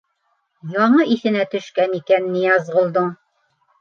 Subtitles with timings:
[0.77, 3.13] —Яңы иҫенә төшкән икән Ныязғолдоң!